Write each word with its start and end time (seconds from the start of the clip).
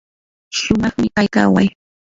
shumaqmi 0.59 1.07
kay 1.15 1.27
kaway. 1.35 1.67